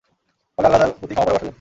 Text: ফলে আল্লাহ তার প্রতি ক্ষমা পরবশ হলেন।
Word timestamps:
ফলে 0.57 0.65
আল্লাহ 0.67 0.79
তার 0.81 0.91
প্রতি 0.99 1.13
ক্ষমা 1.13 1.25
পরবশ 1.27 1.39
হলেন। 1.39 1.49